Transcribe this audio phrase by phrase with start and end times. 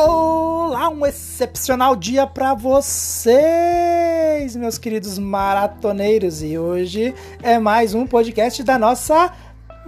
[0.00, 3.34] Olá, um excepcional dia para vocês,
[4.54, 6.40] meus queridos maratoneiros.
[6.40, 7.12] E hoje
[7.42, 9.34] é mais um podcast da nossa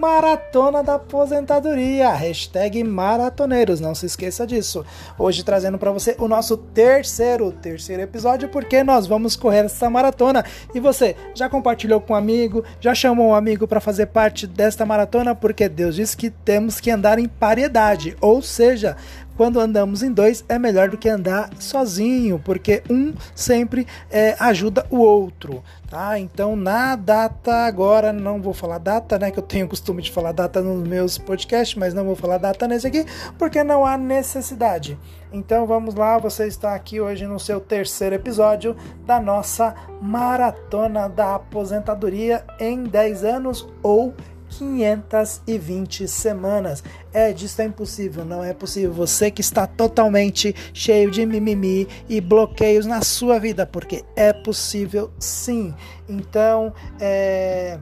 [0.01, 4.83] Maratona da Aposentadoria, hashtag Maratoneiros, não se esqueça disso.
[5.19, 10.43] Hoje trazendo para você o nosso terceiro, terceiro episódio, porque nós vamos correr essa maratona.
[10.75, 14.87] E você, já compartilhou com um amigo, já chamou um amigo para fazer parte desta
[14.87, 15.35] maratona?
[15.35, 18.97] Porque Deus diz que temos que andar em paridade, ou seja,
[19.41, 24.85] quando andamos em dois é melhor do que andar sozinho, porque um sempre é, ajuda
[24.91, 26.19] o outro, tá?
[26.19, 29.31] Então na data agora não vou falar data, né?
[29.31, 32.69] Que eu tenho costume de falar data nos meus podcasts, mas não vou falar data
[32.69, 33.07] nesse aqui,
[33.39, 34.99] porque não há necessidade.
[35.33, 38.77] Então vamos lá, você está aqui hoje no seu terceiro episódio
[39.07, 44.13] da nossa maratona da aposentadoria em 10 anos ou
[44.51, 46.83] 520 semanas.
[47.13, 48.93] É, disso é impossível, não é possível.
[48.93, 55.11] Você que está totalmente cheio de mimimi e bloqueios na sua vida, porque é possível
[55.19, 55.75] sim.
[56.09, 57.79] Então, é,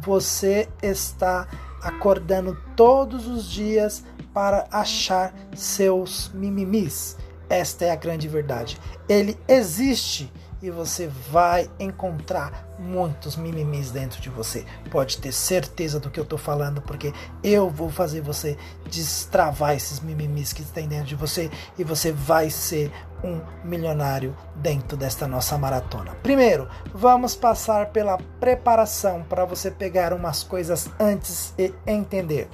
[0.00, 1.46] você está
[1.82, 7.16] acordando todos os dias para achar seus mimimis.
[7.48, 8.80] Esta é a grande verdade.
[9.08, 10.32] Ele existe
[10.64, 14.64] e você vai encontrar muitos mimimis dentro de você.
[14.90, 17.12] Pode ter certeza do que eu estou falando, porque
[17.42, 18.56] eu vou fazer você
[18.90, 22.90] destravar esses mimimis que tem dentro de você e você vai ser
[23.22, 26.14] um milionário dentro desta nossa maratona.
[26.22, 32.48] Primeiro, vamos passar pela preparação para você pegar umas coisas antes e entender.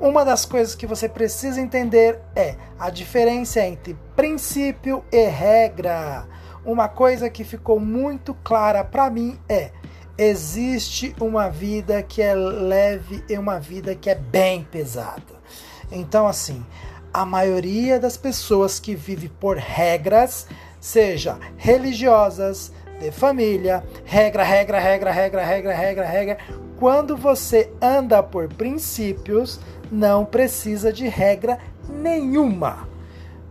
[0.00, 6.26] Uma das coisas que você precisa entender é a diferença entre princípio e regra
[6.64, 9.70] uma coisa que ficou muito clara para mim é:
[10.16, 15.42] existe uma vida que é leve e uma vida que é bem pesada.
[15.90, 16.64] Então, assim,
[17.12, 20.46] a maioria das pessoas que vive por regras,
[20.80, 26.38] seja religiosas, de família, regra, regra, regra, regra, regra, regra, regra.
[26.78, 31.58] Quando você anda por princípios, não precisa de regra
[31.88, 32.91] nenhuma.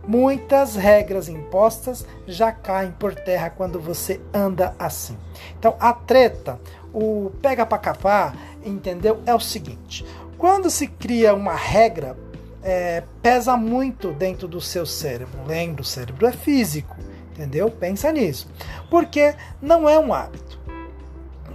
[0.06, 5.16] Muitas regras impostas já caem por terra quando você anda assim.
[5.58, 6.60] Então, a treta,
[6.92, 9.22] o pega para capar, entendeu?
[9.24, 10.04] É o seguinte:
[10.36, 12.16] quando se cria uma regra,
[12.62, 15.38] é, pesa muito dentro do seu cérebro.
[15.46, 16.96] Lembra, o cérebro é físico,
[17.32, 17.70] entendeu?
[17.70, 18.48] Pensa nisso.
[18.90, 20.60] Porque não é um hábito.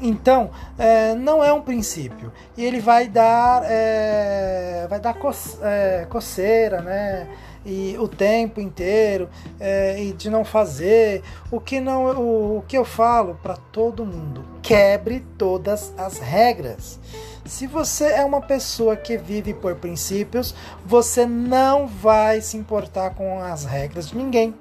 [0.02, 2.31] Então, é, não é um princípio.
[2.56, 5.31] E ele vai dar, é, vai dar co
[5.62, 7.28] é, coceira, né?
[7.67, 9.29] E o tempo inteiro
[9.59, 11.22] é, e de não fazer.
[11.51, 16.97] O que não o, o que eu falo para todo mundo quebre todas as regras.
[17.45, 23.39] Se você é uma pessoa que vive por princípios você não vai se importar com
[23.39, 24.56] as regras de ninguém.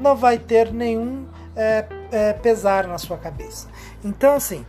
[0.00, 3.68] Não vai ter nenhum é, é, pesar na sua cabeça.
[4.04, 4.66] Então assim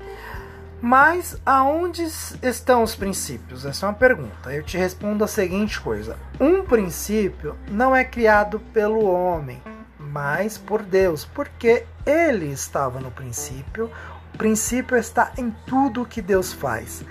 [0.81, 2.03] mas aonde
[2.41, 3.65] estão os princípios?
[3.65, 4.53] Essa é uma pergunta.
[4.53, 9.61] Eu te respondo a seguinte coisa: um princípio não é criado pelo homem,
[9.97, 13.91] mas por Deus, porque ele estava no princípio.
[14.33, 17.03] O princípio está em tudo que Deus faz,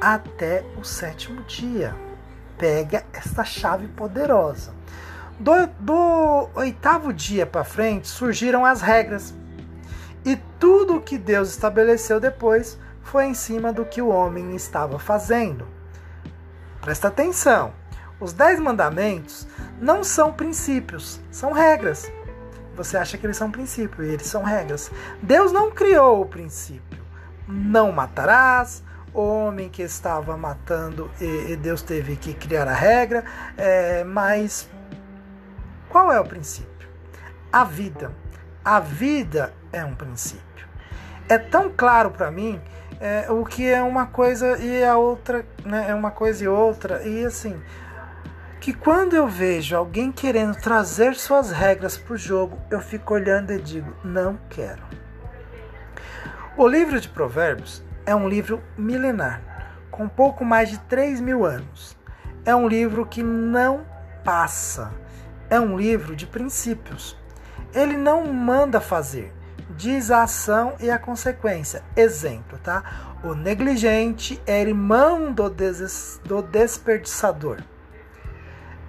[0.00, 1.94] até o sétimo dia.
[2.56, 4.72] Pega esta chave poderosa.
[5.40, 9.34] Do, do oitavo dia para frente surgiram as regras
[10.24, 14.98] e tudo o que Deus estabeleceu depois foi em cima do que o homem estava
[14.98, 15.66] fazendo.
[16.80, 17.72] Presta atenção:
[18.18, 19.46] os Dez Mandamentos
[19.80, 22.10] não são princípios, são regras.
[22.76, 24.90] Você acha que eles são princípios e eles são regras.
[25.22, 27.00] Deus não criou o princípio.
[27.46, 28.82] Não matarás,
[29.12, 33.24] o homem que estava matando e, Deus teve que criar a regra,
[33.56, 34.68] é, mas
[35.88, 36.88] qual é o princípio?
[37.52, 38.12] A vida.
[38.64, 40.68] A vida é um princípio.
[41.28, 42.60] É tão claro para mim
[43.00, 47.02] é, o que é uma coisa e a outra, né, é uma coisa e outra,
[47.02, 47.58] e assim,
[48.60, 53.52] que quando eu vejo alguém querendo trazer suas regras para o jogo, eu fico olhando
[53.52, 54.82] e digo: não quero.
[56.56, 59.40] O livro de Provérbios é um livro milenar,
[59.90, 61.96] com pouco mais de 3 mil anos.
[62.44, 63.86] É um livro que não
[64.22, 64.92] passa,
[65.48, 67.19] é um livro de princípios.
[67.74, 69.32] Ele não manda fazer,
[69.76, 71.82] diz a ação e a consequência.
[71.96, 72.82] Exemplo, tá?
[73.22, 77.58] O negligente é irmão do, des do desperdiçador.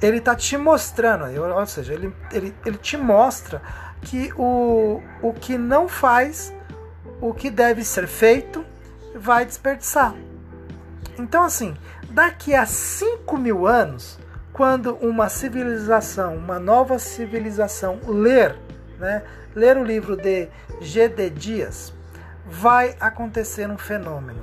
[0.01, 3.62] Ele está te mostrando, ou seja, ele, ele, ele te mostra
[4.01, 6.51] que o, o que não faz,
[7.19, 8.66] o que deve ser feito,
[9.16, 10.16] vai desperdiçar.
[11.19, 11.75] Então, assim,
[12.10, 14.18] daqui a 5 mil anos,
[14.51, 18.57] quando uma civilização, uma nova civilização ler,
[19.01, 19.24] né,
[19.56, 20.48] ler o livro de
[20.80, 21.31] G.D.
[21.31, 21.94] Dias,
[22.45, 24.39] vai acontecer um fenômeno.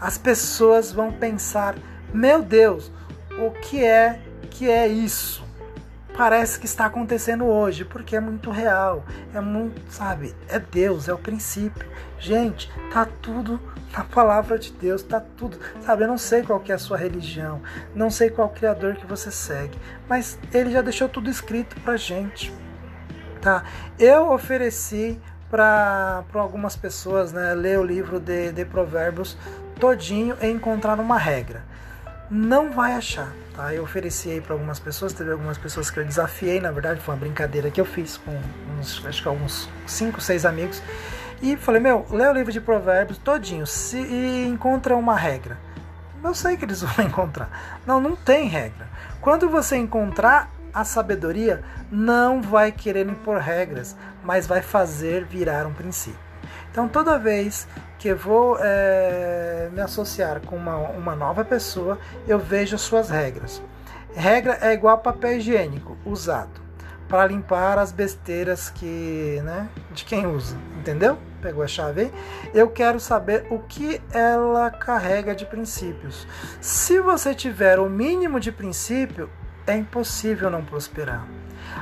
[0.00, 1.76] As pessoas vão pensar:
[2.12, 2.90] "Meu Deus,
[3.38, 4.20] o que é
[4.50, 5.46] que é isso?"
[6.16, 11.14] Parece que está acontecendo hoje, porque é muito real, é muito, sabe, é Deus, é
[11.14, 11.88] o princípio.
[12.18, 13.60] Gente, tá tudo
[13.92, 15.56] na palavra de Deus, tá tudo.
[15.80, 17.62] Sabe, eu não sei qual que é a sua religião,
[17.94, 19.78] não sei qual criador que você segue,
[20.08, 22.52] mas ele já deixou tudo escrito pra gente.
[23.40, 23.64] Tá?
[23.98, 25.20] Eu ofereci
[25.50, 29.36] para algumas pessoas, né, ler o livro de, de Provérbios
[29.80, 31.62] todinho e encontrar uma regra.
[32.30, 33.72] Não vai achar, tá?
[33.72, 37.14] Eu ofereci aí para algumas pessoas, teve algumas pessoas que eu desafiei, na verdade foi
[37.14, 38.38] uma brincadeira que eu fiz com
[38.78, 40.82] uns, acho que alguns 5, 6 amigos
[41.40, 45.56] e falei, meu, lê o livro de provérbios todinho se, e encontra uma regra.
[46.22, 47.80] Eu sei que eles vão encontrar.
[47.86, 48.88] Não, não tem regra.
[49.20, 55.74] Quando você encontrar a sabedoria, não vai querer impor regras, mas vai fazer virar um
[55.74, 56.20] princípio.
[56.70, 57.66] Então, toda vez
[57.98, 61.98] que eu vou é, me associar com uma, uma nova pessoa,
[62.28, 63.60] eu vejo suas regras.
[64.14, 66.60] Regra é igual papel higiênico usado
[67.08, 71.18] para limpar as besteiras que, né, de quem usa, entendeu?
[71.40, 72.12] Pegou a chave aí?
[72.54, 76.26] Eu quero saber o que ela carrega de princípios.
[76.60, 79.30] Se você tiver o mínimo de princípio,
[79.72, 81.26] é impossível não prosperar.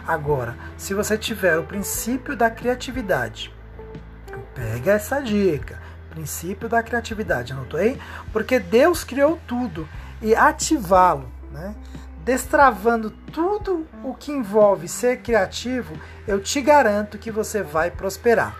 [0.06, 3.52] Agora, se você tiver o princípio da criatividade,
[4.54, 5.80] pega essa dica.
[6.10, 8.00] Princípio da criatividade, anotou aí?
[8.32, 9.86] Porque Deus criou tudo
[10.22, 11.74] e ativá-lo, né?
[12.26, 15.94] destravando tudo o que envolve ser criativo,
[16.26, 18.56] eu te garanto que você vai prosperar.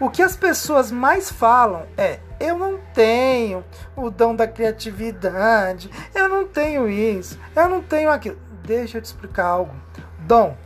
[0.00, 3.62] O que as pessoas mais falam é: eu não tenho
[3.94, 8.38] o dom da criatividade, eu não tenho isso, eu não tenho aquilo.
[8.66, 9.72] Deixa eu te explicar algo.
[10.18, 10.56] Dom,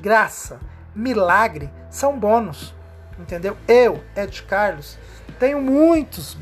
[0.00, 0.58] graça,
[0.92, 2.74] milagre são bônus,
[3.16, 3.56] entendeu?
[3.68, 4.98] Eu, Ed Carlos,
[5.38, 6.36] tenho muitos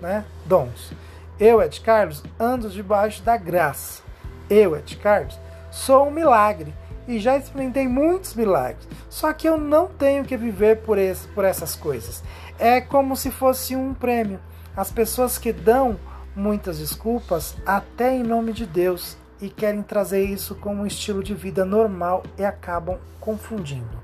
[0.00, 0.92] né, dons.
[1.38, 4.02] Eu, Ed Carlos, ando debaixo da graça.
[4.50, 5.38] Eu, Ed Carlos,
[5.70, 6.74] sou um milagre
[7.06, 8.88] e já experimentei muitos milagres.
[9.08, 12.24] Só que eu não tenho que viver por, esse, por essas coisas.
[12.58, 14.40] É como se fosse um prêmio.
[14.76, 16.00] As pessoas que dão
[16.34, 21.34] muitas desculpas, até em nome de Deus, e querem trazer isso como um estilo de
[21.34, 23.98] vida normal e acabam confundindo.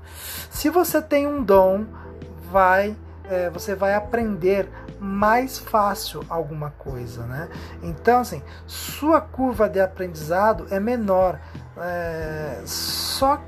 [0.49, 1.85] Se você tem um dom,
[2.51, 2.95] vai
[3.25, 4.69] é, você vai aprender
[4.99, 7.49] mais fácil alguma coisa, né?
[7.81, 11.39] Então, assim, sua curva de aprendizado é menor.
[11.77, 13.41] É, só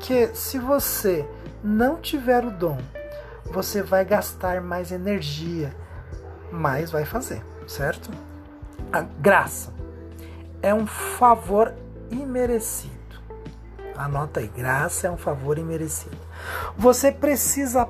[0.00, 1.26] que se você
[1.62, 2.78] não tiver o dom,
[3.46, 5.74] você vai gastar mais energia,
[6.50, 8.10] mas vai fazer, certo?
[8.92, 9.72] A graça
[10.64, 11.74] é um favor
[12.10, 12.94] imerecido.
[13.94, 16.16] Anota aí, graça é um favor imerecido.
[16.76, 17.86] Você precisa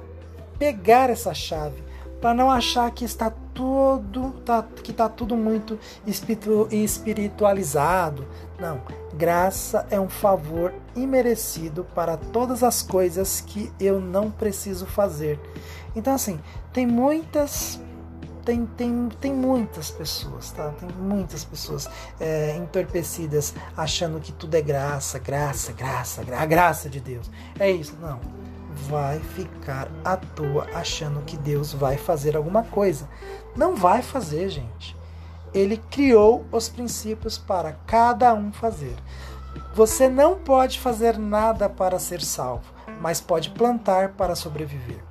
[0.59, 1.85] pegar essa chave
[2.21, 5.79] para não achar que está tudo tá, que está tudo muito
[6.73, 8.27] espiritualizado.
[8.59, 8.81] Não,
[9.15, 15.39] graça é um favor imerecido para todas as coisas que eu não preciso fazer.
[15.95, 16.41] Então assim,
[16.73, 17.81] tem muitas
[18.45, 20.71] tem, tem, tem muitas pessoas, tá?
[20.79, 21.89] Tem muitas pessoas
[22.21, 27.31] é, entorpecidas achando que tudo é graça, graça, graça, gra a graça de Deus.
[27.59, 33.09] É isso, não vai ficar à toa achando que Deus vai fazer alguma coisa.
[33.57, 34.97] Não vai fazer, gente.
[35.53, 38.97] Ele criou os princípios para cada um fazer.
[39.75, 42.65] Você não pode fazer nada para ser salvo,
[43.01, 45.03] mas pode plantar para sobreviver.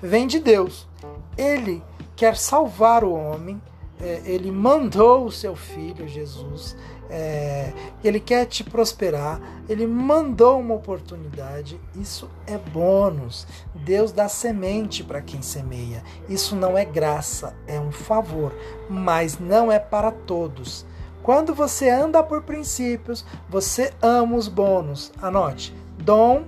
[0.00, 0.88] Vem de Deus.
[1.36, 1.82] Ele
[2.18, 3.62] quer salvar o homem.
[4.00, 6.76] É, ele mandou o seu filho Jesus
[7.10, 7.72] é,
[8.04, 13.46] ele quer te prosperar, ele mandou uma oportunidade, isso é bônus.
[13.74, 16.02] Deus dá semente para quem semeia.
[16.28, 18.54] Isso não é graça, é um favor,
[18.90, 20.84] mas não é para todos.
[21.22, 25.12] Quando você anda por princípios, você ama os bônus.
[25.20, 26.44] Anote: dom,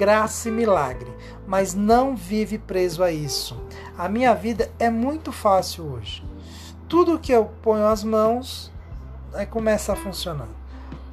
[0.00, 1.12] graça e milagre,
[1.46, 3.62] mas não vive preso a isso.
[3.98, 6.24] A minha vida é muito fácil hoje.
[6.88, 8.72] Tudo que eu ponho as mãos,
[9.34, 10.48] aí começa a funcionar.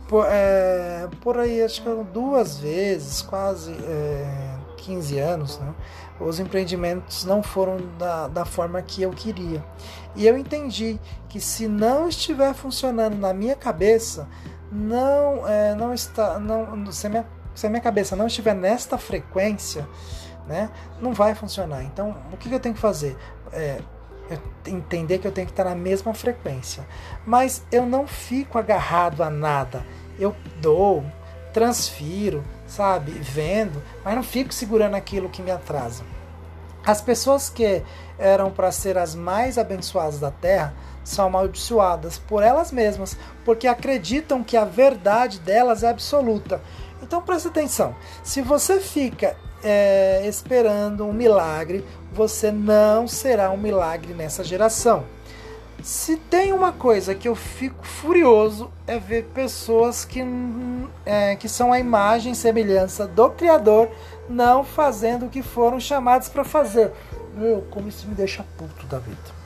[0.07, 5.73] Por, é, por aí, acho que duas vezes, quase é, 15 anos, né,
[6.17, 9.61] os empreendimentos não foram da, da forma que eu queria.
[10.15, 14.29] E eu entendi que se não estiver funcionando na minha cabeça,
[14.71, 16.75] não, é, não está, não, a
[17.09, 17.25] minha,
[17.57, 19.89] se a minha cabeça não estiver nesta frequência,
[20.45, 20.69] né,
[21.01, 21.83] não vai funcionar.
[21.83, 23.17] Então, o que eu tenho que fazer?
[23.51, 23.79] É,
[24.67, 26.85] entender que eu tenho que estar na mesma frequência.
[27.25, 29.83] Mas eu não fico agarrado a nada.
[30.19, 31.03] eu dou,
[31.51, 36.03] transfiro, sabe, vendo, mas não fico segurando aquilo que me atrasa.
[36.85, 37.81] As pessoas que
[38.19, 44.43] eram para ser as mais abençoadas da terra são amaldiçoadas por elas mesmas, porque acreditam
[44.43, 46.61] que a verdade delas é absoluta.
[47.01, 54.13] Então preste atenção: se você fica é, esperando um milagre, você não será um milagre
[54.13, 55.05] nessa geração.
[55.83, 60.23] Se tem uma coisa que eu fico furioso é ver pessoas que,
[61.05, 63.89] é, que são a imagem e semelhança do Criador
[64.27, 66.91] não fazendo o que foram chamados para fazer.
[67.35, 69.37] Meu, como isso me deixa puto da vida.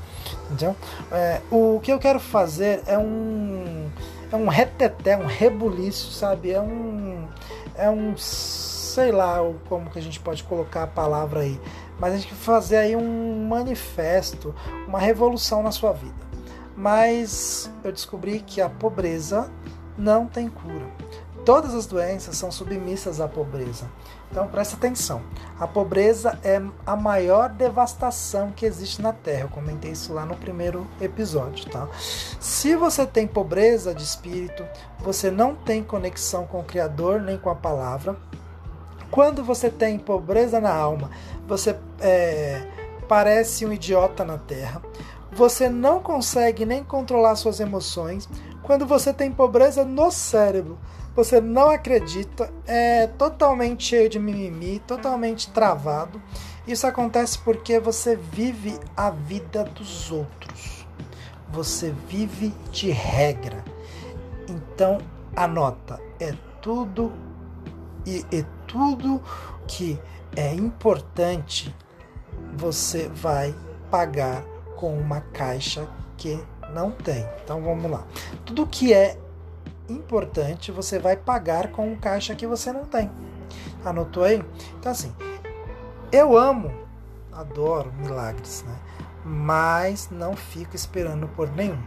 [0.45, 0.75] Entendeu?
[1.11, 3.89] É, o que eu quero fazer é um
[4.31, 6.51] é um reteté, um rebuliço, sabe?
[6.51, 7.27] É um
[7.75, 11.59] é um sei lá como que a gente pode colocar a palavra aí,
[11.99, 14.53] mas a gente quer fazer aí um manifesto,
[14.87, 16.31] uma revolução na sua vida.
[16.75, 19.49] Mas eu descobri que a pobreza
[19.97, 20.85] não tem cura.
[21.45, 23.89] Todas as doenças são submissas à pobreza.
[24.31, 25.21] Então presta atenção.
[25.59, 29.41] A pobreza é a maior devastação que existe na Terra.
[29.41, 31.87] Eu comentei isso lá no primeiro episódio, tá?
[32.39, 34.65] Se você tem pobreza de espírito,
[34.99, 38.15] você não tem conexão com o Criador nem com a palavra.
[39.11, 41.11] Quando você tem pobreza na alma,
[41.45, 42.65] você é,
[43.09, 44.81] parece um idiota na Terra.
[45.33, 48.27] Você não consegue nem controlar suas emoções.
[48.63, 50.79] Quando você tem pobreza no cérebro,
[51.15, 56.21] você não acredita, é totalmente cheio de mimimi, totalmente travado.
[56.65, 60.85] Isso acontece porque você vive a vida dos outros.
[61.49, 63.63] Você vive de regra.
[64.47, 64.99] Então,
[65.35, 67.11] anota, é tudo
[68.05, 69.21] e é tudo
[69.67, 69.99] que
[70.35, 71.75] é importante
[72.53, 73.53] você vai
[73.89, 74.43] pagar
[74.77, 75.87] com uma caixa
[76.17, 76.39] que
[76.73, 77.25] não tem.
[77.43, 78.05] Então vamos lá.
[78.45, 79.17] Tudo que é
[79.91, 83.11] importante você vai pagar com um caixa que você não tem.
[83.83, 84.43] Anotou aí?
[84.79, 85.13] Então, assim,
[86.11, 86.71] eu amo,
[87.31, 88.75] adoro milagres, né?
[89.23, 91.81] Mas não fico esperando por nenhum.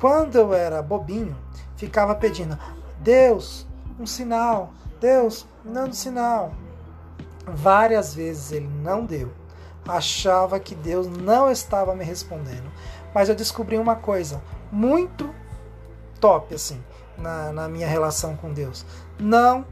[0.00, 1.36] Quando eu era bobinho,
[1.76, 2.58] ficava pedindo:
[3.00, 3.66] Deus,
[3.98, 6.52] um sinal, Deus, dando sinal.
[7.46, 9.30] Várias vezes ele não deu.
[9.86, 12.70] Achava que Deus não estava me respondendo.
[13.14, 15.32] Mas eu descobri uma coisa muito
[16.18, 16.82] top, assim
[17.16, 18.84] na, na minha relação com Deus.
[19.18, 19.64] Não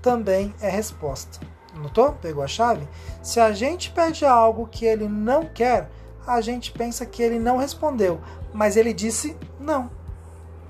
[0.00, 1.40] também é resposta.
[1.74, 2.12] Notou?
[2.12, 2.88] Pegou a chave?
[3.22, 5.90] Se a gente pede algo que ele não quer,
[6.26, 8.20] a gente pensa que ele não respondeu,
[8.52, 9.90] mas ele disse não.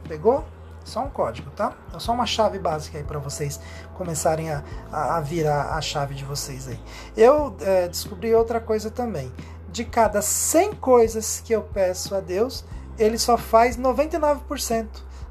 [0.07, 0.45] Pegou?
[0.85, 1.75] Só um código, tá?
[1.95, 3.61] É só uma chave básica aí para vocês
[3.95, 6.81] começarem a, a, virar a chave de vocês aí.
[7.17, 9.33] Eu é, descobri outra coisa também.
[9.69, 12.65] De cada 100 coisas que eu peço a Deus,
[12.99, 14.87] ele só faz 99%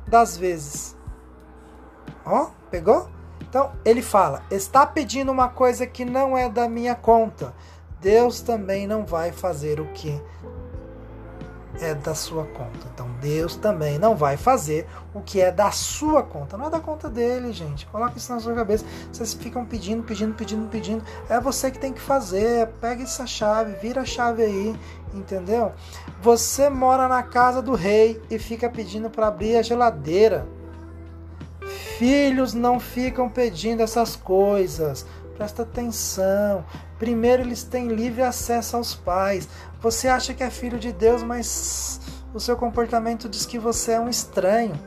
[0.09, 0.97] das vezes.
[2.25, 3.09] Ó, pegou?
[3.41, 7.53] Então ele fala: está pedindo uma coisa que não é da minha conta.
[8.01, 10.21] Deus também não vai fazer o que
[11.81, 12.87] é da sua conta.
[12.93, 16.57] Então Deus também não vai fazer o que é da sua conta.
[16.57, 17.85] Não é da conta dele, gente.
[17.87, 18.85] Coloca isso na sua cabeça.
[19.11, 21.03] Vocês ficam pedindo, pedindo, pedindo, pedindo.
[21.29, 22.67] É você que tem que fazer.
[22.79, 24.79] Pega essa chave, vira a chave aí,
[25.13, 25.73] entendeu?
[26.21, 30.45] Você mora na casa do rei e fica pedindo para abrir a geladeira.
[31.97, 35.05] Filhos não ficam pedindo essas coisas.
[35.37, 36.65] Presta atenção.
[36.97, 39.47] Primeiro, eles têm livre acesso aos pais.
[39.81, 42.01] Você acha que é filho de Deus, mas
[42.33, 44.77] o seu comportamento diz que você é um estranho.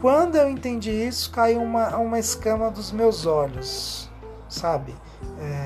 [0.00, 4.08] Quando eu entendi isso, caiu uma, uma escama dos meus olhos,
[4.48, 4.94] sabe?
[5.40, 5.57] É,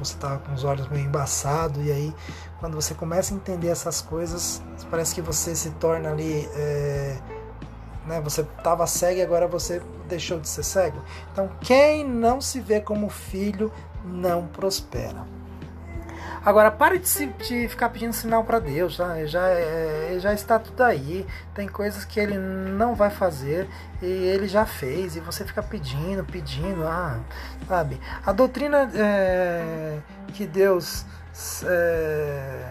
[0.00, 2.14] você estava com os olhos meio embaçados, e aí,
[2.58, 6.48] quando você começa a entender essas coisas, parece que você se torna ali.
[6.54, 7.18] É,
[8.06, 8.20] né?
[8.22, 10.98] Você estava cego e agora você deixou de ser cego.
[11.32, 13.72] Então, quem não se vê como filho
[14.04, 15.24] não prospera.
[16.42, 20.58] Agora, pare de, se, de ficar pedindo sinal para Deus, já, já, é, já está
[20.58, 21.26] tudo aí.
[21.54, 23.68] Tem coisas que ele não vai fazer
[24.00, 27.20] e ele já fez, e você fica pedindo, pedindo, ah,
[27.68, 28.00] sabe?
[28.24, 29.98] A doutrina é,
[30.32, 31.04] que Deus.
[31.64, 32.68] É,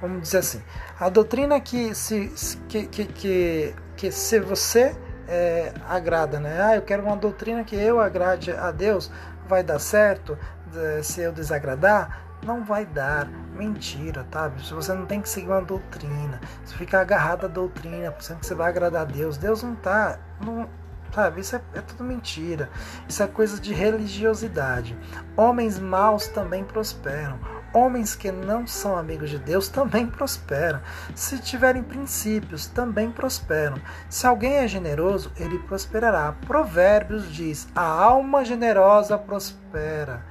[0.00, 0.62] vamos dizer assim,
[0.98, 2.32] a doutrina que se,
[2.68, 4.94] que, que, que, que se você
[5.26, 6.62] é, agrada, né?
[6.62, 9.10] Ah, eu quero uma doutrina que eu agrade a Deus,
[9.48, 10.38] vai dar certo
[10.76, 12.22] é, se eu desagradar?
[12.44, 13.26] Não vai dar.
[13.54, 14.50] Mentira, tá?
[14.58, 18.46] Se você não tem que seguir uma doutrina, se ficar agarrado à doutrina, pensando que
[18.46, 20.18] você vai agradar a Deus, Deus não tá.
[20.44, 20.68] Não,
[21.14, 21.40] sabe?
[21.40, 22.68] Isso é, é tudo mentira.
[23.08, 24.98] Isso é coisa de religiosidade.
[25.36, 27.38] Homens maus também prosperam.
[27.72, 30.80] Homens que não são amigos de Deus também prosperam.
[31.14, 33.78] Se tiverem princípios, também prosperam.
[34.08, 36.34] Se alguém é generoso, ele prosperará.
[36.46, 40.22] Provérbios diz: a alma generosa prospera.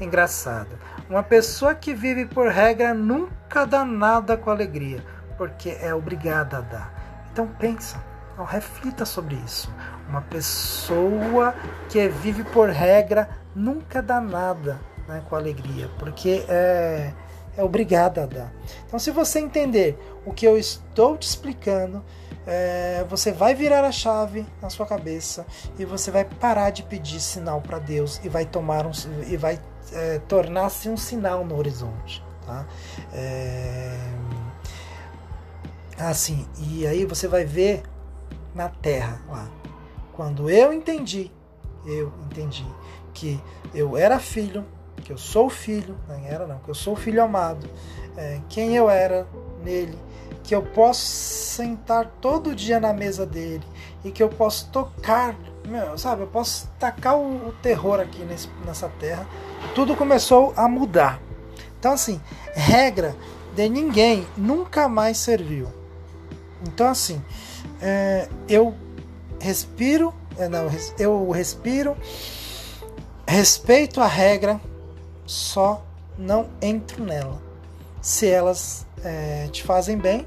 [0.00, 0.78] Engraçado.
[1.08, 5.02] Uma pessoa que vive por regra nunca dá nada com alegria,
[5.38, 7.26] porque é obrigada a dar.
[7.32, 8.02] Então pensa,
[8.36, 9.72] então, reflita sobre isso.
[10.08, 11.54] Uma pessoa
[11.88, 17.14] que vive por regra nunca dá nada né, com alegria, porque é,
[17.56, 18.52] é obrigada a dar.
[18.86, 22.04] Então, se você entender o que eu estou te explicando,
[22.46, 25.46] é, você vai virar a chave na sua cabeça
[25.78, 28.92] e você vai parar de pedir sinal para Deus e vai tomar um,
[29.26, 29.58] e vai
[29.92, 32.66] é, tornar-se um sinal no horizonte, tá?
[33.12, 33.98] É,
[35.98, 37.82] assim, e aí você vai ver
[38.54, 39.48] na Terra lá.
[40.12, 41.30] Quando eu entendi,
[41.84, 42.66] eu entendi
[43.12, 43.40] que
[43.74, 44.64] eu era filho
[45.06, 47.68] que eu sou filho, não era não, que eu sou filho amado,
[48.16, 49.24] é, quem eu era
[49.62, 49.96] nele,
[50.42, 53.62] que eu posso sentar todo dia na mesa dele
[54.04, 58.48] e que eu posso tocar, meu, sabe, eu posso tacar o, o terror aqui nesse,
[58.64, 59.26] nessa terra.
[59.74, 61.20] Tudo começou a mudar.
[61.78, 62.20] Então, assim,
[62.54, 63.14] regra
[63.54, 65.68] de ninguém nunca mais serviu.
[66.62, 67.22] Então, assim,
[67.80, 68.74] é, eu
[69.40, 70.68] respiro, é, não,
[70.98, 71.96] eu respiro,
[73.26, 74.60] respeito a regra,
[75.26, 75.84] só
[76.18, 77.40] não entro nela.
[78.00, 80.26] Se elas é, te fazem bem,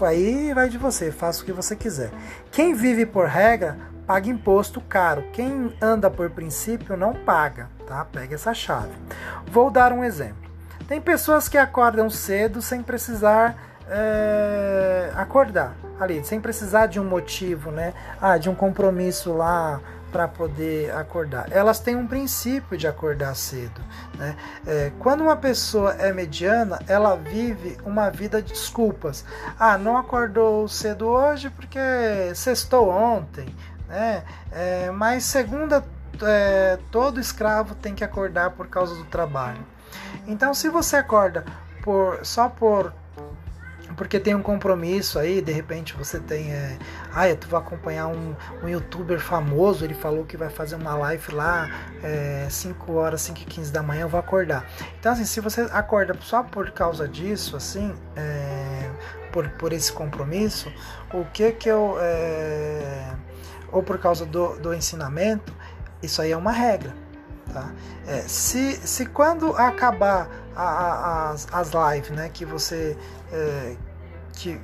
[0.00, 2.10] aí vai de você, faça o que você quiser.
[2.50, 5.24] Quem vive por regra, paga imposto caro.
[5.32, 8.04] Quem anda por princípio, não paga, tá?
[8.04, 8.92] Pega essa chave.
[9.46, 10.50] Vou dar um exemplo.
[10.88, 13.56] Tem pessoas que acordam cedo sem precisar
[13.88, 17.94] é, acordar ali, sem precisar de um motivo, né?
[18.20, 19.80] Ah, de um compromisso lá
[20.12, 21.50] para poder acordar.
[21.50, 23.80] Elas têm um princípio de acordar cedo.
[24.18, 24.36] Né?
[24.66, 29.24] É, quando uma pessoa é mediana, ela vive uma vida de desculpas.
[29.58, 31.78] Ah, não acordou cedo hoje porque
[32.34, 33.46] sextou ontem.
[33.88, 34.22] Né?
[34.52, 35.82] É, mas segunda,
[36.22, 39.64] é, todo escravo tem que acordar por causa do trabalho.
[40.26, 41.44] Então, se você acorda
[41.82, 42.92] por, só por
[43.96, 46.78] porque tem um compromisso aí, de repente você tem, é,
[47.14, 51.32] ah, eu vou acompanhar um, um youtuber famoso, ele falou que vai fazer uma live
[51.34, 51.68] lá,
[52.02, 54.66] é, 5 horas, 5 e 15 da manhã, eu vou acordar.
[54.98, 58.90] Então, assim, se você acorda só por causa disso, assim, é,
[59.32, 60.72] por, por esse compromisso,
[61.12, 63.14] o que que eu, é,
[63.70, 65.52] ou por causa do, do ensinamento,
[66.02, 67.01] isso aí é uma regra.
[67.52, 67.70] Tá?
[68.06, 72.96] É, se, se quando acabar a, a, as, as lives, né, que você
[73.30, 73.76] é,
[74.32, 74.58] que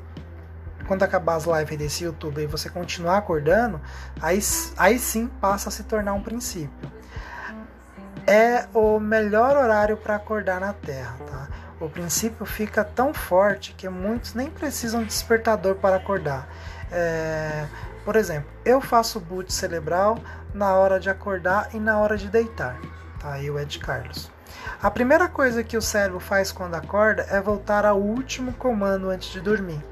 [0.87, 3.79] quando acabar as lives desse YouTube e você continuar acordando,
[4.22, 4.40] aí,
[4.77, 6.90] aí sim passa a se tornar um princípio.
[8.27, 11.48] É o melhor horário para acordar na Terra, tá?
[11.79, 16.48] O princípio fica tão forte que muitos nem precisam de despertador para acordar.
[16.90, 17.66] É,
[18.05, 20.18] por exemplo, eu faço boot cerebral
[20.55, 22.79] na hora de acordar e na hora de deitar.
[23.21, 24.31] Tá aí o Ed Carlos.
[24.83, 29.31] A primeira coisa que o cérebro faz quando acorda é voltar ao último comando antes
[29.31, 29.83] de dormir.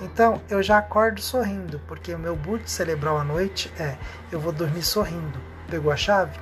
[0.00, 3.96] Então eu já acordo sorrindo, porque o meu boot cerebral à noite é
[4.32, 5.38] eu vou dormir sorrindo.
[5.68, 6.38] Pegou a chave?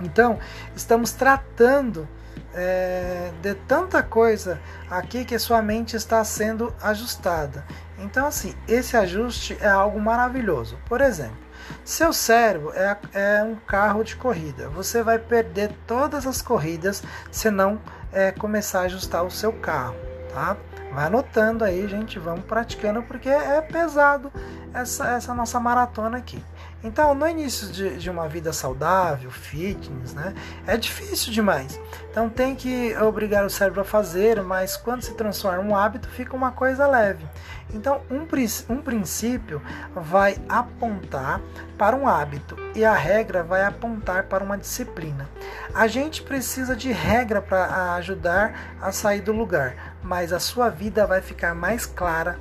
[0.00, 0.38] Então
[0.76, 2.06] estamos tratando
[2.54, 7.64] é, de tanta coisa aqui que sua mente está sendo ajustada.
[7.98, 10.78] Então assim esse ajuste é algo maravilhoso.
[10.86, 11.47] Por exemplo
[11.84, 14.68] seu cérebro é, é um carro de corrida.
[14.70, 17.80] Você vai perder todas as corridas se não
[18.12, 19.96] é, começar a ajustar o seu carro,
[20.32, 20.56] tá?
[20.92, 24.32] Vai anotando aí, gente, vamos praticando porque é pesado
[24.72, 26.42] essa, essa nossa maratona aqui.
[26.82, 30.32] Então, no início de, de, uma vida saudável, fitness, né,
[30.64, 31.78] é difícil demais.
[32.08, 36.36] Então, tem que obrigar o cérebro a fazer, mas quando se transforma um hábito, fica
[36.36, 37.26] uma coisa leve.
[37.74, 38.26] Então, um,
[38.72, 39.60] um princípio
[39.94, 41.40] vai apontar
[41.76, 45.28] para um hábito e a regra vai apontar para uma disciplina.
[45.74, 51.06] A gente precisa de regra para ajudar a sair do lugar, mas a sua vida
[51.06, 52.38] vai ficar mais clara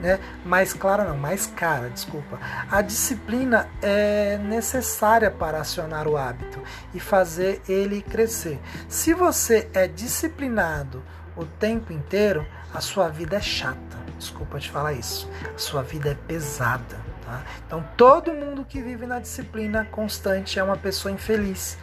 [0.00, 0.18] né?
[0.44, 2.38] Mais clara não, mais cara, desculpa.
[2.70, 6.62] A disciplina é necessária para acionar o hábito
[6.94, 8.60] e fazer ele crescer.
[8.88, 11.02] Se você é disciplinado
[11.36, 13.96] o tempo inteiro, a sua vida é chata.
[14.18, 15.30] Desculpa te falar isso.
[15.54, 16.96] A sua vida é pesada.
[17.24, 17.42] Tá?
[17.66, 21.76] Então, todo mundo que vive na disciplina constante é uma pessoa infeliz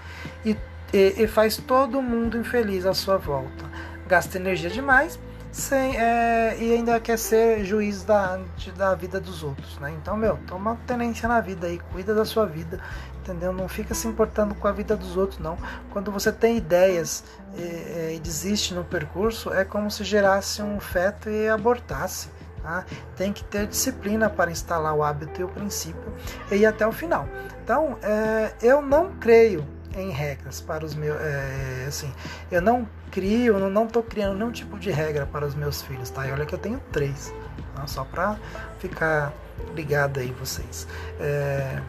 [0.45, 0.57] e,
[0.93, 3.65] e, e faz todo mundo infeliz à sua volta.
[4.07, 5.19] Gasta energia demais
[5.53, 8.39] sem, é, e ainda quer ser juiz da,
[8.75, 9.93] da vida dos outros, né?
[10.01, 12.79] Então, meu, toma tenência na vida aí, cuida da sua vida,
[13.21, 13.53] entendeu?
[13.53, 15.55] Não fica se importando com a vida dos outros, não.
[15.91, 17.23] Quando você tem ideias
[17.55, 22.29] e, e desiste no percurso, é como se gerasse um feto e abortasse.
[22.63, 22.83] Tá?
[23.15, 26.13] Tem que ter disciplina para instalar o hábito e o princípio
[26.49, 27.27] e ir até o final.
[27.63, 31.19] Então, é, eu não creio em regras para os meus.
[31.19, 32.11] É, assim,
[32.51, 36.09] eu não crio, eu não estou criando nenhum tipo de regra para os meus filhos,
[36.09, 36.27] tá?
[36.27, 37.33] E olha que eu tenho três,
[37.75, 37.85] tá?
[37.87, 38.37] só para
[38.79, 39.33] ficar
[39.75, 40.87] ligado aí vocês.
[41.19, 41.81] É,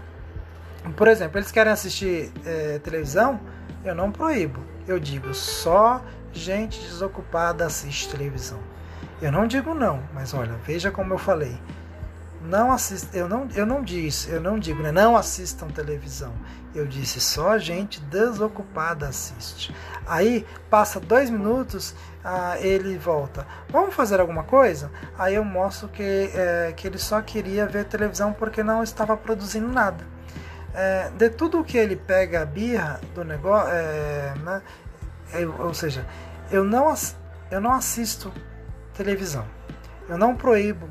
[0.97, 3.41] por exemplo, eles querem assistir é, televisão,
[3.85, 4.61] eu não proíbo.
[4.87, 8.59] Eu digo só gente desocupada assiste televisão.
[9.23, 11.59] Eu não digo não, mas olha, veja como eu falei
[12.45, 16.33] não assist, eu não eu não disse, eu não digo, né, não assistam televisão.
[16.75, 19.75] Eu disse só gente desocupada assiste.
[20.07, 23.47] Aí passa dois minutos, ah, ele volta.
[23.69, 24.91] Vamos fazer alguma coisa?
[25.17, 29.69] Aí eu mostro que é, que ele só queria ver televisão porque não estava produzindo
[29.69, 30.05] nada.
[30.75, 34.63] É, de tudo que ele pega a birra do negócio, é, né,
[35.35, 36.05] eu, ou seja,
[36.51, 36.93] eu não
[37.51, 38.33] eu não assisto
[38.95, 39.47] televisão.
[40.09, 40.91] Eu não proíbo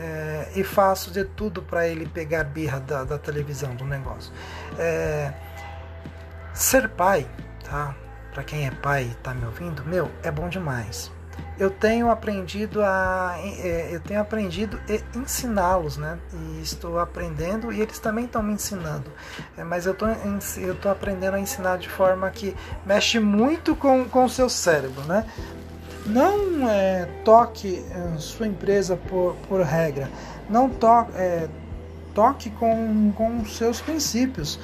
[0.00, 4.32] é, e faço de tudo para ele pegar birra da, da, televisão, do negócio.
[4.78, 5.30] É,
[6.54, 7.28] ser pai,
[7.62, 7.94] tá?
[8.32, 11.12] Para quem é pai e tá me ouvindo, meu, é bom demais.
[11.58, 16.18] Eu tenho aprendido a, é, eu tenho aprendido a ensiná-los, né?
[16.32, 19.12] E estou aprendendo e eles também estão me ensinando.
[19.58, 20.06] É, mas eu tô,
[20.56, 25.02] eu tô aprendendo a ensinar de forma que mexe muito com, com o seu cérebro,
[25.02, 25.26] né?
[26.06, 30.10] Não é, toque é, sua empresa por, por regra,
[30.48, 31.48] não to, é,
[32.14, 34.58] toque com, com seus princípios.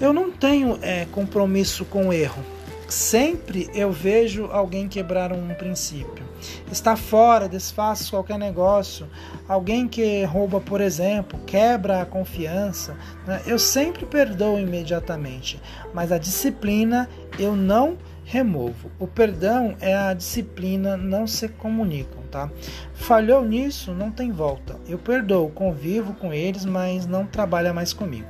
[0.00, 2.42] Eu não tenho é, compromisso com erro.
[2.88, 6.22] Sempre eu vejo alguém quebrar um princípio.
[6.70, 9.08] Está fora, desfaz qualquer negócio.
[9.48, 12.94] Alguém que rouba, por exemplo, quebra a confiança.
[13.26, 13.40] Né?
[13.46, 15.58] Eu sempre perdoo imediatamente.
[15.94, 18.90] Mas a disciplina eu não removo.
[18.98, 22.50] O perdão é a disciplina, não se comunicam, tá?
[22.94, 24.76] Falhou nisso, não tem volta.
[24.88, 28.28] Eu perdoo, convivo com eles, mas não trabalha mais comigo.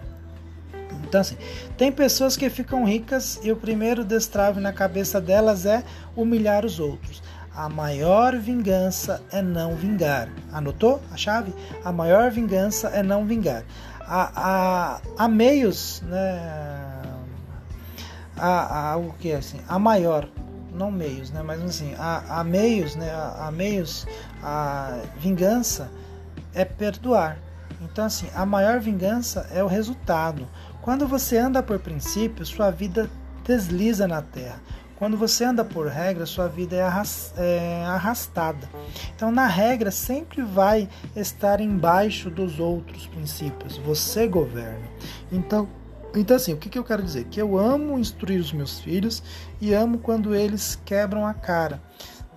[1.04, 1.36] Então, assim,
[1.76, 5.84] tem pessoas que ficam ricas e o primeiro destrave na cabeça delas é
[6.16, 7.22] humilhar os outros.
[7.54, 10.30] A maior vingança é não vingar.
[10.50, 11.52] Anotou a chave?
[11.84, 13.62] A maior vingança é não vingar.
[14.00, 16.71] Há, há, há meios, né?
[18.44, 20.28] A, a que é assim, a maior,
[20.74, 24.06] não meios, né, mas assim, a, a meios, né, a, a meios,
[24.42, 25.88] a vingança
[26.52, 27.38] é perdoar.
[27.80, 30.48] Então assim, a maior vingança é o resultado.
[30.80, 33.08] Quando você anda por princípios, sua vida
[33.44, 34.60] desliza na terra.
[34.96, 38.70] Quando você anda por regra, sua vida é arrastada.
[39.16, 43.78] Então, na regra, sempre vai estar embaixo dos outros princípios.
[43.78, 44.86] Você governa.
[45.32, 45.68] Então,
[46.14, 47.24] então, assim, o que, que eu quero dizer?
[47.24, 49.22] Que eu amo instruir os meus filhos
[49.60, 51.80] e amo quando eles quebram a cara.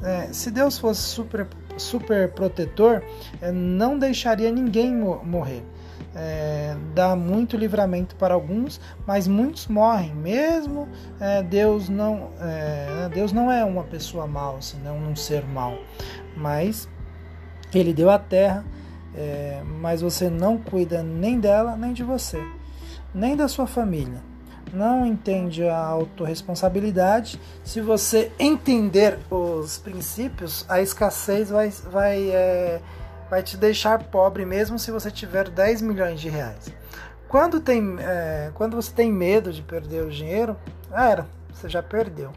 [0.02, 3.04] É, se Deus fosse super, super protetor,
[3.42, 5.64] é, não deixaria ninguém morrer.
[6.14, 10.14] É, dá muito livramento para alguns, mas muitos morrem.
[10.16, 10.88] Mesmo
[11.20, 15.78] é, Deus não é, Deus não é uma pessoa mal, assim, não um ser mal,
[16.36, 16.88] mas
[17.74, 18.66] Ele deu a terra,
[19.14, 22.42] é, mas você não cuida nem dela nem de você
[23.16, 24.22] nem da sua família.
[24.74, 27.40] Não entende a autorresponsabilidade.
[27.64, 32.82] Se você entender os princípios, a escassez vai, vai, é,
[33.30, 36.74] vai te deixar pobre mesmo se você tiver 10 milhões de reais.
[37.30, 40.58] Quando, tem, é, quando você tem medo de perder o dinheiro,
[40.92, 42.32] era, você já perdeu.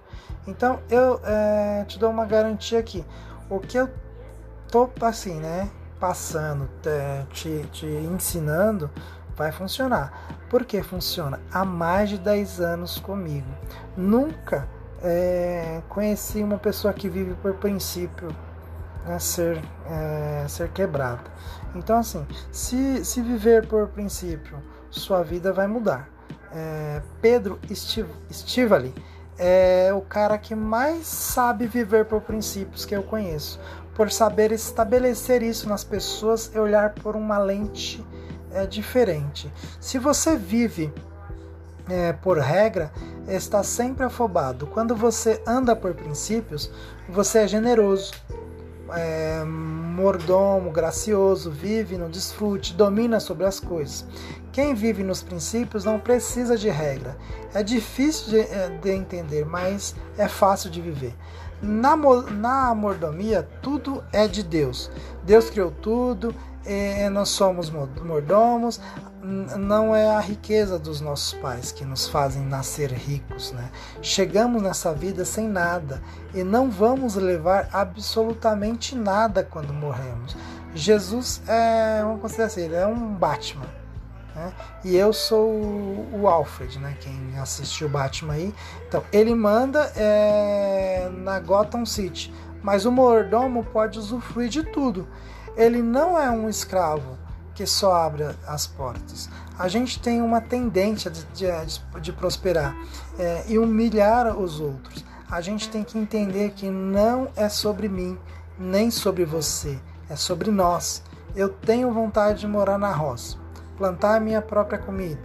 [0.47, 3.05] Então eu é, te dou uma garantia aqui.
[3.51, 3.91] O que eu
[4.71, 6.69] tô assim, né, passando,
[7.33, 8.91] te, te ensinando,
[9.39, 10.37] vai funcionar.
[10.51, 11.41] Por que funciona?
[11.53, 13.47] Há mais de 10 anos comigo.
[13.97, 14.69] Nunca
[15.01, 18.29] é, conheci uma pessoa que vive por princípio
[19.07, 21.23] né, ser, é, ser quebrada.
[21.75, 24.59] Então, assim, se, se viver por princípio,
[24.91, 26.09] sua vida vai mudar.
[26.53, 27.61] É, Pedro
[28.31, 28.95] Stivali
[29.39, 33.61] é o cara que mais sabe viver por princípios que eu conheço,
[33.95, 38.05] por saber estabelecer isso nas pessoas e olhar por uma lente
[38.53, 39.53] é diferente.
[39.81, 40.93] Se você vive
[41.89, 42.93] é, por regra,
[43.27, 44.67] está sempre afobado.
[44.67, 46.71] Quando você anda por princípios,
[47.09, 48.13] você é generoso,
[48.91, 54.07] é, mordomo, gracioso, vive no desfrute, domina sobre as coisas.
[54.53, 57.17] Quem vive nos princípios não precisa de regra.
[57.55, 61.15] É difícil de, é, de entender, mas é fácil de viver.
[61.61, 64.91] Na, na mordomia, tudo é de Deus.
[65.25, 66.35] Deus criou tudo,
[67.11, 68.81] nós somos mordomos,
[69.59, 73.69] não é a riqueza dos nossos pais que nos fazem nascer ricos, né?
[74.01, 76.01] Chegamos nessa vida sem nada
[76.35, 80.37] e não vamos levar absolutamente nada quando morremos.
[80.75, 83.67] Jesus é, vamos considerar assim, ele é um Batman,
[84.35, 84.53] né?
[84.85, 85.51] E eu sou
[86.13, 86.97] o Alfred, né?
[87.01, 88.55] Quem assistiu Batman aí,
[88.87, 95.07] então ele manda é, na Gotham City, mas o mordomo pode usufruir de tudo.
[95.57, 97.19] Ele não é um escravo
[97.55, 99.29] que só abre as portas.
[99.59, 101.47] A gente tem uma tendência de, de,
[102.01, 102.77] de prosperar
[103.19, 105.05] é, e humilhar os outros.
[105.29, 108.17] A gente tem que entender que não é sobre mim,
[108.59, 111.03] nem sobre você, é sobre nós.
[111.35, 113.37] Eu tenho vontade de morar na roça,
[113.77, 115.21] plantar a minha própria comida,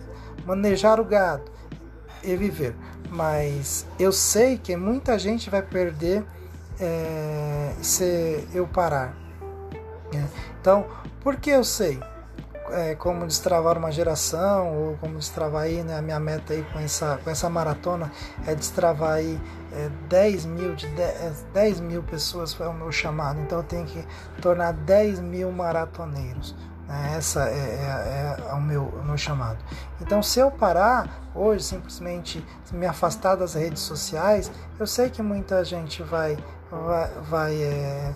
[0.46, 1.44] manejar o gado
[2.24, 2.76] e viver.
[3.10, 6.26] Mas eu sei que muita gente vai perder
[6.84, 9.16] é, se eu parar.
[10.14, 10.24] É.
[10.60, 10.86] Então,
[11.22, 12.00] por que eu sei?
[12.74, 16.80] é, como destravar uma geração ou como destravar aí, né, a minha meta aí com
[16.80, 18.12] essa, com essa maratona
[18.48, 19.40] é destravar aí
[19.72, 23.64] é, 10 mil de 10, 10 é, mil pessoas foi o meu chamado, então eu
[23.64, 24.06] tenho que
[24.42, 26.56] tornar 10 mil maratoneiros.
[26.88, 27.14] Né?
[27.18, 29.58] Essa é, é, é, o, meu, o meu chamado.
[30.02, 35.64] Então, se eu parar hoje, simplesmente me afastar das redes sociais, eu sei que muita
[35.64, 36.38] gente vai,
[36.86, 38.14] vai, vai é,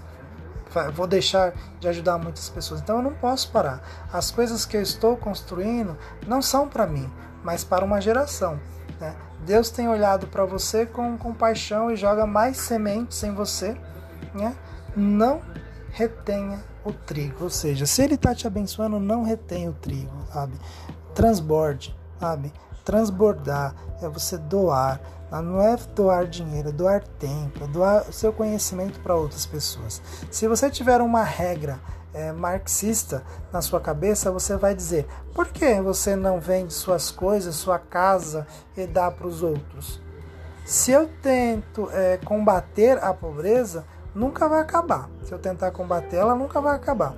[0.93, 2.81] vou deixar de ajudar muitas pessoas.
[2.81, 3.81] Então eu não posso parar.
[4.11, 7.11] As coisas que eu estou construindo não são para mim,
[7.43, 8.59] mas para uma geração.
[8.99, 9.15] Né?
[9.45, 13.77] Deus tem olhado para você com compaixão e joga mais sementes em você.
[14.33, 14.55] Né?
[14.95, 15.41] Não
[15.91, 17.43] retenha o trigo.
[17.43, 20.53] Ou seja, se Ele está te abençoando, não retenha o trigo, sabe?
[21.13, 22.51] Transborde, sabe?
[22.87, 28.97] Transbordar é você doar não é doar dinheiro, é doar tempo, é doar seu conhecimento
[29.01, 30.01] para outras pessoas.
[30.31, 31.81] Se você tiver uma regra
[32.13, 37.55] é, marxista na sua cabeça, você vai dizer: por que você não vende suas coisas,
[37.55, 38.47] sua casa
[38.77, 40.01] e dá para os outros?
[40.65, 43.83] Se eu tento é, combater a pobreza,
[44.15, 45.09] nunca vai acabar.
[45.23, 47.13] Se eu tentar combater ela, nunca vai acabar.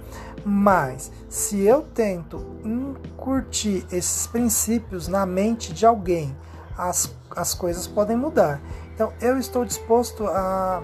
[0.45, 6.35] Mas se eu tento incurtir esses princípios na mente de alguém,
[6.77, 8.61] as, as coisas podem mudar.
[8.93, 10.81] Então, eu estou disposto a,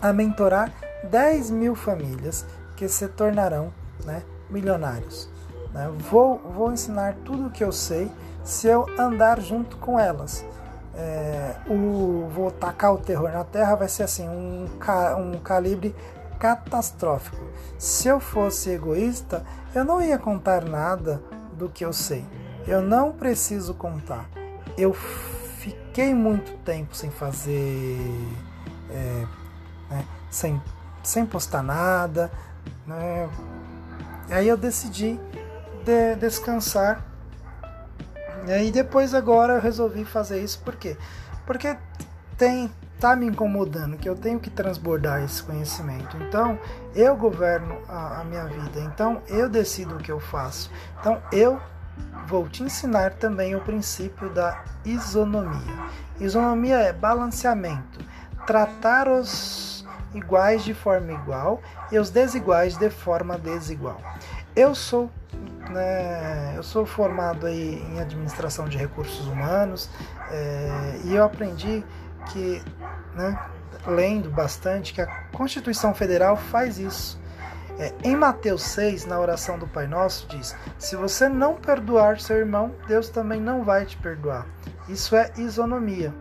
[0.00, 0.72] a mentorar
[1.04, 2.44] 10 mil famílias
[2.76, 3.72] que se tornarão
[4.04, 5.28] né, milionários.
[5.72, 5.90] Né?
[6.10, 8.10] Vou, vou ensinar tudo o que eu sei
[8.44, 10.44] se eu andar junto com elas.
[10.94, 14.66] É, o, vou tacar o terror na terra vai ser assim um,
[15.18, 15.94] um calibre
[16.38, 17.44] catastrófico.
[17.78, 21.22] Se eu fosse egoísta, eu não ia contar nada
[21.52, 22.24] do que eu sei.
[22.66, 24.28] Eu não preciso contar
[24.78, 27.98] eu fiquei muito tempo sem fazer,
[28.90, 29.26] é,
[29.90, 30.62] né, sem,
[31.02, 32.30] sem postar nada,
[32.86, 33.28] né?
[34.30, 35.18] Aí eu decidi
[35.84, 37.04] de, descansar.
[38.46, 40.96] E aí depois agora eu resolvi fazer isso por quê?
[41.44, 41.76] Porque
[42.36, 42.70] tem
[43.00, 46.16] tá me incomodando que eu tenho que transbordar esse conhecimento.
[46.16, 46.58] Então,
[46.94, 48.80] eu governo a, a minha vida.
[48.80, 50.70] Então, eu decido o que eu faço.
[51.00, 51.60] Então, eu
[52.26, 55.76] vou te ensinar também o princípio da isonomia.
[56.20, 58.00] Isonomia é balanceamento,
[58.46, 61.60] tratar os iguais de forma igual
[61.92, 64.00] e os desiguais de forma desigual.
[64.56, 65.10] Eu sou
[65.70, 69.90] né, eu sou formado aí em administração de recursos humanos
[70.30, 71.84] é, e eu aprendi
[72.32, 72.62] que,
[73.18, 73.36] né,
[73.84, 77.20] lendo bastante, que a Constituição Federal faz isso.
[77.78, 82.36] É, em Mateus 6, na oração do Pai Nosso, diz: Se você não perdoar seu
[82.36, 84.46] irmão, Deus também não vai te perdoar.
[84.88, 86.14] Isso é isonomia.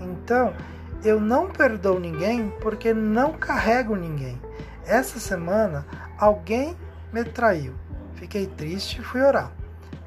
[0.00, 0.54] Então,
[1.02, 4.40] eu não perdoo ninguém porque não carrego ninguém.
[4.86, 5.86] Essa semana,
[6.18, 6.76] alguém
[7.12, 7.74] me traiu.
[8.14, 9.50] Fiquei triste e fui orar.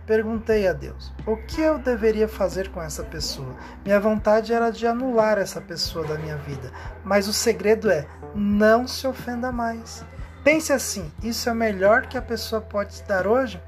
[0.08, 3.54] Perguntei a Deus: o que eu deveria fazer com essa pessoa?
[3.84, 6.72] Minha vontade era de anular essa pessoa da minha vida,
[7.04, 10.06] mas o segredo é: não se ofenda mais.
[10.46, 13.62] Pense assim: isso é o melhor que a pessoa pode te dar hoje?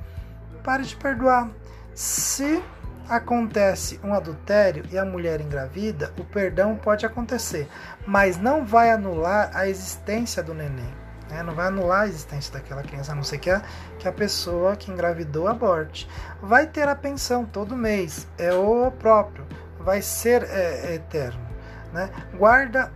[0.63, 1.51] Pare de perdoar.
[1.93, 2.63] Se
[3.09, 7.67] acontece um adultério e a mulher engravida, o perdão pode acontecer,
[8.07, 11.08] mas não vai anular a existência do neném.
[11.29, 11.43] Né?
[11.43, 13.61] Não vai anular a existência daquela criança, a não ser que a,
[13.97, 16.09] que a pessoa que engravidou aborte.
[16.41, 19.45] Vai ter a pensão todo mês, é o próprio,
[19.79, 21.47] vai ser é, é eterno.
[21.93, 22.09] Né?
[22.35, 22.91] Guarda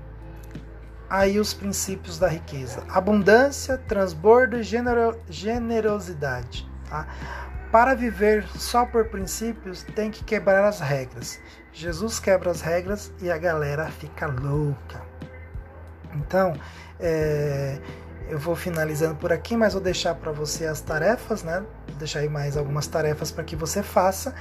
[1.09, 6.67] aí os princípios da riqueza: abundância, transbordo e genero generosidade.
[6.89, 7.07] Tá?
[7.71, 11.39] Para viver só por princípios, tem que quebrar as regras.
[11.71, 15.01] Jesus quebra as regras e a galera fica louca.
[16.15, 16.53] Então,
[16.99, 17.79] é,
[18.29, 21.63] eu vou finalizando por aqui, mas vou deixar para você as tarefas, né?
[21.87, 24.33] Vou deixar aí mais algumas tarefas para que você faça.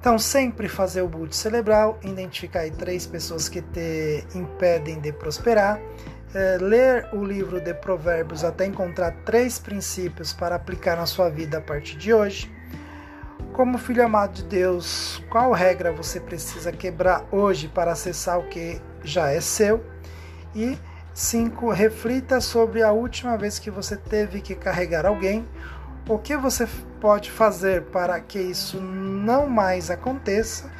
[0.00, 5.80] Então, sempre fazer o boot cerebral, identificar aí três pessoas que te impedem de prosperar,
[6.34, 11.58] é, ler o livro de Provérbios até encontrar três princípios para aplicar na sua vida
[11.58, 12.50] a partir de hoje.
[13.52, 18.80] Como filho amado de Deus, qual regra você precisa quebrar hoje para acessar o que
[19.02, 19.84] já é seu?
[20.54, 20.78] E
[21.18, 21.72] 5.
[21.72, 25.44] Reflita sobre a última vez que você teve que carregar alguém.
[26.08, 26.66] O que você
[27.00, 30.70] pode fazer para que isso não mais aconteça?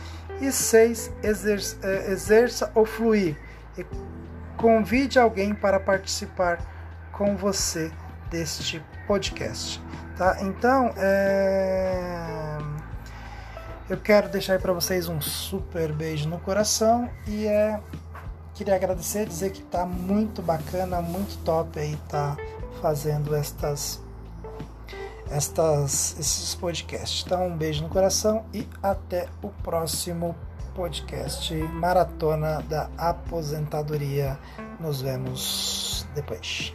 [0.40, 1.12] E 6.
[1.24, 3.36] Exerça, eh, exerça ou fluir.
[3.76, 3.84] E
[4.56, 6.60] convide alguém para participar
[7.10, 7.90] com você
[8.30, 9.82] deste podcast.
[10.16, 10.36] Tá?
[10.40, 12.58] Então, é...
[13.90, 17.80] eu quero deixar para vocês um super beijo no coração e é
[18.58, 22.36] queria agradecer, dizer que tá muito bacana, muito top aí tá
[22.82, 24.02] fazendo estas
[25.30, 27.22] estas esses podcasts.
[27.24, 30.34] Então, um beijo no coração e até o próximo
[30.74, 34.36] podcast Maratona da Aposentadoria.
[34.80, 36.74] Nos vemos depois.